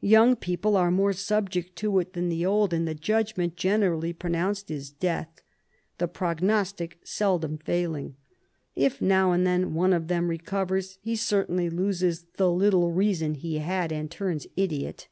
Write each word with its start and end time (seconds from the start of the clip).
SLEEPING 0.00 0.06
SICKNESS 0.08 0.12
9 0.12 0.12
"Young 0.12 0.36
people 0.36 0.76
are 0.78 0.90
more 0.90 1.12
subject 1.12 1.76
to 1.76 1.98
it 1.98 2.14
than 2.14 2.30
the 2.30 2.46
old; 2.46 2.72
and 2.72 2.88
the 2.88 2.94
judgement 2.94 3.54
generally 3.54 4.14
pronounced 4.14 4.70
is 4.70 4.90
death, 4.90 5.42
the 5.98 6.08
prog 6.08 6.40
nostick 6.40 6.92
seldom 7.04 7.58
failing. 7.58 8.16
If 8.74 9.02
now 9.02 9.32
and 9.32 9.46
then 9.46 9.74
one 9.74 9.92
of 9.92 10.08
them 10.08 10.28
recovers, 10.30 10.96
he 11.02 11.16
certainly 11.16 11.68
loses 11.68 12.24
the 12.38 12.50
little 12.50 12.92
reason 12.92 13.34
he 13.34 13.58
had 13.58 13.92
and 13.92 14.10
turns 14.10 14.46
idiot." 14.56 15.08